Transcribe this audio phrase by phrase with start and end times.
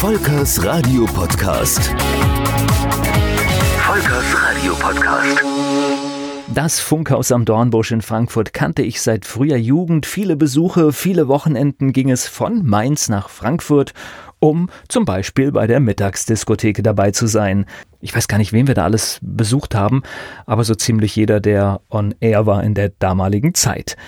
[0.00, 1.94] Volkers Radio Podcast.
[3.80, 5.42] Volkers Radio Podcast.
[6.54, 10.06] Das Funkhaus am Dornbusch in Frankfurt kannte ich seit früher Jugend.
[10.06, 13.92] Viele Besuche, viele Wochenenden ging es von Mainz nach Frankfurt,
[14.38, 17.66] um zum Beispiel bei der Mittagsdiskothek dabei zu sein.
[18.00, 20.02] Ich weiß gar nicht, wen wir da alles besucht haben,
[20.46, 23.98] aber so ziemlich jeder, der on air war in der damaligen Zeit.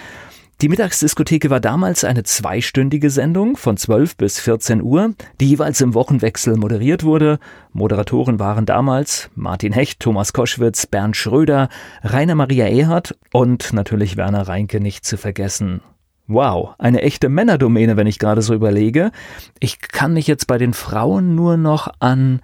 [0.61, 5.95] Die Mittagsdiskotheke war damals eine zweistündige Sendung von 12 bis 14 Uhr, die jeweils im
[5.95, 7.41] Wochenwechsel moderiert wurde.
[7.73, 11.69] Moderatoren waren damals Martin Hecht, Thomas Koschwitz, Bernd Schröder,
[12.05, 15.81] Rainer Maria Ehrhardt und natürlich Werner Reinke nicht zu vergessen.
[16.29, 19.11] Wow, eine echte Männerdomäne, wenn ich gerade so überlege.
[19.59, 22.41] Ich kann mich jetzt bei den Frauen nur noch an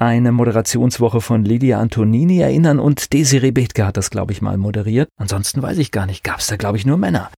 [0.00, 5.10] eine Moderationswoche von Lydia Antonini erinnern und Desiree Bethke hat das, glaube ich, mal moderiert.
[5.18, 7.30] Ansonsten weiß ich gar nicht, gab es da, glaube ich, nur Männer.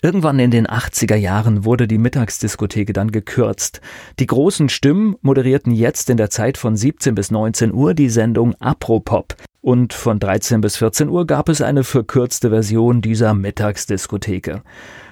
[0.00, 3.82] Irgendwann in den 80er Jahren wurde die Mittagsdiskotheke dann gekürzt.
[4.18, 8.54] Die großen Stimmen moderierten jetzt in der Zeit von 17 bis 19 Uhr die Sendung
[8.54, 9.34] Apropop.
[9.60, 14.62] Und von 13 bis 14 Uhr gab es eine verkürzte Version dieser Mittagsdiskotheke.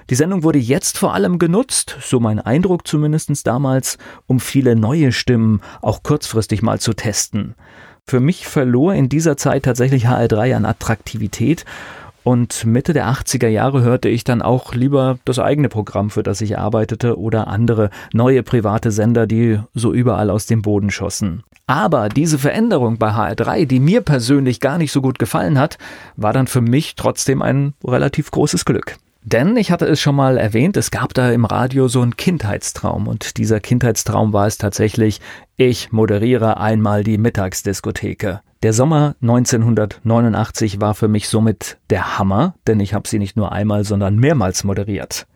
[0.09, 5.11] Die Sendung wurde jetzt vor allem genutzt, so mein Eindruck zumindest damals, um viele neue
[5.11, 7.55] Stimmen auch kurzfristig mal zu testen.
[8.05, 11.65] Für mich verlor in dieser Zeit tatsächlich HR3 an Attraktivität
[12.27, 16.41] und Mitte der 80er Jahre hörte ich dann auch lieber das eigene Programm, für das
[16.41, 21.43] ich arbeitete, oder andere neue private Sender, die so überall aus dem Boden schossen.
[21.67, 25.77] Aber diese Veränderung bei HR3, die mir persönlich gar nicht so gut gefallen hat,
[26.17, 28.97] war dann für mich trotzdem ein relativ großes Glück.
[29.23, 33.07] Denn ich hatte es schon mal erwähnt, es gab da im Radio so einen Kindheitstraum
[33.07, 35.21] und dieser Kindheitstraum war es tatsächlich,
[35.55, 38.41] ich moderiere einmal die Mittagsdiskotheke.
[38.63, 43.51] Der Sommer 1989 war für mich somit der Hammer, denn ich habe sie nicht nur
[43.51, 45.27] einmal, sondern mehrmals moderiert.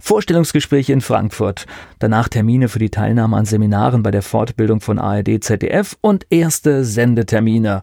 [0.00, 1.66] Vorstellungsgespräche in Frankfurt,
[2.00, 6.84] danach Termine für die Teilnahme an Seminaren bei der Fortbildung von ARD, ZDF und erste
[6.84, 7.82] Sendetermine.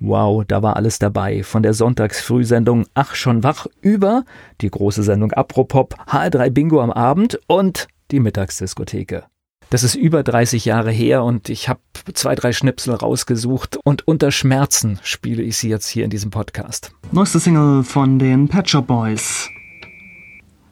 [0.00, 1.42] Wow, da war alles dabei.
[1.42, 4.24] Von der Sonntagsfrühsendung Ach schon wach über
[4.62, 9.24] die große Sendung Apropop, HR3 Bingo am Abend und die Mittagsdiskotheke.
[9.70, 11.78] Das ist über 30 Jahre her und ich habe
[12.12, 16.92] zwei, drei Schnipsel rausgesucht und unter Schmerzen spiele ich sie jetzt hier in diesem Podcast.
[17.12, 19.48] Neueste Single von den Pet Shop Boys.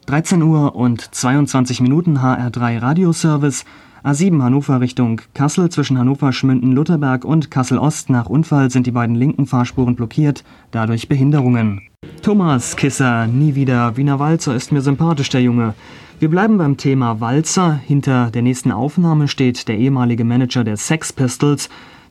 [0.07, 3.63] 13 Uhr und 22 Minuten HR3 Radioservice.
[4.03, 9.45] A7 Hannover Richtung Kassel zwischen Hannover Schmünden-Lutherberg und Kassel-Ost nach Unfall sind die beiden linken
[9.45, 11.88] Fahrspuren blockiert, dadurch Behinderungen.
[12.29, 13.97] Thomas Kisser, nie wieder.
[13.97, 15.73] Wiener Walzer ist mir sympathisch, der Junge.
[16.19, 17.73] Wir bleiben beim Thema Walzer.
[17.73, 21.69] Hinter der nächsten Aufnahme steht der ehemalige Manager der Sex Pistols,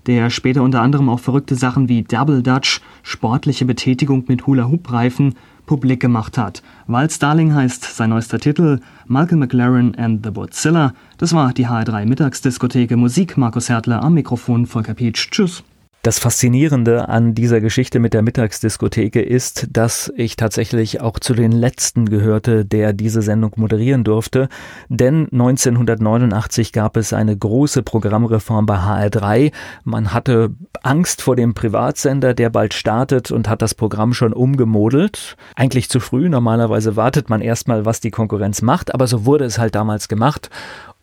[0.09, 5.37] der später unter anderem auch verrückte Sachen wie Double Dutch, sportliche Betätigung mit Hula-Hoop-Reifen
[5.67, 6.65] publik gemacht hat.
[6.89, 10.95] Walz Darling heißt sein neuester Titel, Malcolm McLaren and the Bootzilla.
[11.19, 13.37] Das war die HR3 Mittagsdiskotheke Musik.
[13.37, 15.31] Markus Hertler am Mikrofon, Volker Pietsch.
[15.31, 15.63] Tschüss.
[16.03, 21.51] Das Faszinierende an dieser Geschichte mit der Mittagsdiskotheke ist, dass ich tatsächlich auch zu den
[21.51, 24.49] letzten gehörte, der diese Sendung moderieren durfte.
[24.89, 29.53] Denn 1989 gab es eine große Programmreform bei HR3.
[29.83, 30.55] Man hatte
[30.85, 35.37] Angst vor dem Privatsender, der bald startet und hat das Programm schon umgemodelt.
[35.57, 36.29] Eigentlich zu früh.
[36.29, 38.95] Normalerweise wartet man erstmal, was die Konkurrenz macht.
[38.95, 40.49] Aber so wurde es halt damals gemacht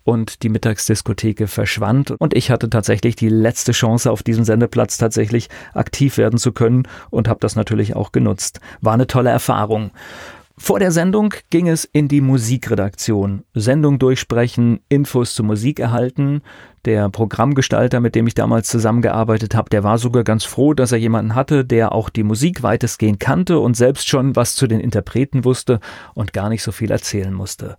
[0.06, 5.50] und die Mittagsdiskotheke verschwand und ich hatte tatsächlich die letzte Chance auf diesem Sendeplatz tatsächlich
[5.74, 8.62] aktiv werden zu können und habe das natürlich auch genutzt.
[8.80, 9.92] War eine tolle Erfahrung.
[10.58, 13.44] Vor der Sendung ging es in die Musikredaktion.
[13.54, 16.44] Sendung durchsprechen, Infos zur Musik erhalten.
[16.86, 21.00] Der Programmgestalter, mit dem ich damals zusammengearbeitet habe, der war sogar ganz froh, dass er
[21.00, 25.46] jemanden hatte, der auch die Musik weitestgehend kannte und selbst schon was zu den Interpreten
[25.46, 25.80] wusste
[26.14, 27.78] und gar nicht so viel erzählen musste.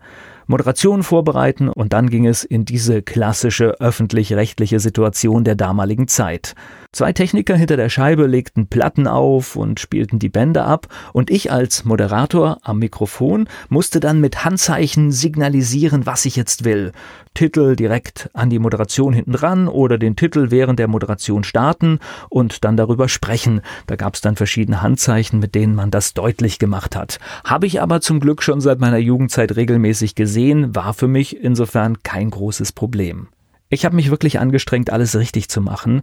[0.49, 6.55] Moderation vorbereiten und dann ging es in diese klassische öffentlich-rechtliche Situation der damaligen Zeit.
[6.93, 11.50] Zwei Techniker hinter der Scheibe legten Platten auf und spielten die Bände ab und ich
[11.50, 16.93] als Moderator am Mikrofon musste dann mit Handzeichen signalisieren, was ich jetzt will.
[17.36, 22.65] Titel direkt an die Moderation hinten dran oder den Titel während der Moderation starten und
[22.65, 23.60] dann darüber sprechen.
[23.86, 27.21] Da gab es dann verschiedene Handzeichen, mit denen man das deutlich gemacht hat.
[27.44, 32.03] Habe ich aber zum Glück schon seit meiner Jugendzeit regelmäßig gesehen, war für mich insofern
[32.03, 33.28] kein großes Problem.
[33.68, 36.03] Ich habe mich wirklich angestrengt, alles richtig zu machen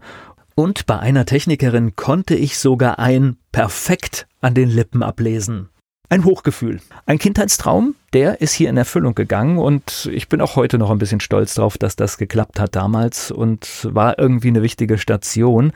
[0.55, 5.69] und bei einer Technikerin konnte ich sogar ein perfekt an den Lippen ablesen.
[6.09, 6.79] Ein Hochgefühl.
[7.07, 10.99] Ein Kindheitstraum, der ist hier in Erfüllung gegangen und ich bin auch heute noch ein
[10.99, 15.71] bisschen stolz drauf, dass das geklappt hat damals und war irgendwie eine wichtige Station.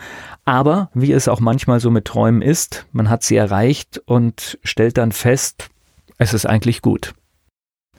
[0.45, 4.97] Aber wie es auch manchmal so mit Träumen ist, man hat sie erreicht und stellt
[4.97, 5.69] dann fest,
[6.19, 7.15] es ist eigentlich gut.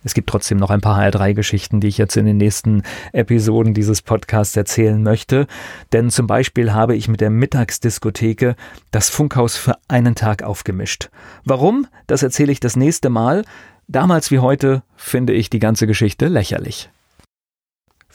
[0.05, 4.03] Es gibt trotzdem noch ein paar HR3-Geschichten, die ich jetzt in den nächsten Episoden dieses
[4.03, 5.47] Podcasts erzählen möchte.
[5.93, 8.57] Denn zum Beispiel habe ich mit der Mittagsdiskotheke
[8.91, 11.11] das Funkhaus für einen Tag aufgemischt.
[11.45, 11.87] Warum?
[12.07, 13.45] Das erzähle ich das nächste Mal.
[13.87, 16.91] Damals wie heute finde ich die ganze Geschichte lächerlich.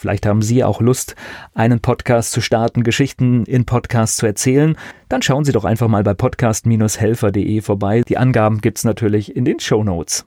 [0.03, 1.15] Vielleicht haben Sie auch Lust,
[1.53, 4.75] einen Podcast zu starten, Geschichten in Podcasts zu erzählen.
[5.07, 8.01] Dann schauen Sie doch einfach mal bei podcast-helfer.de vorbei.
[8.01, 10.25] Die Angaben gibt's natürlich in den Show Notes.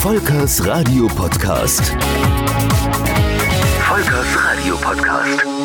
[0.00, 1.96] Volkers Radio Podcast.
[3.88, 5.57] Volkers Radio Podcast.